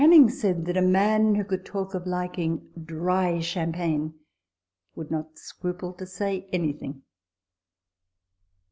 [0.01, 4.15] Canning said that a man who could talk of liking dry champagne
[4.95, 7.03] would not scruple to say anything.